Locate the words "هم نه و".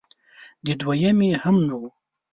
1.43-1.81